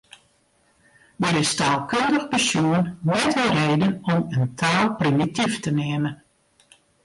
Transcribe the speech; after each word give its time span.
Der 1.21 1.35
is 1.41 1.51
taalkundich 1.59 2.25
besjoen 2.33 2.83
net 3.11 3.25
in 3.43 3.51
reden 3.59 3.93
om 4.13 4.19
in 4.37 4.45
taal 4.59 4.87
primityf 4.99 5.53
te 5.63 5.71
neamen. 5.77 6.15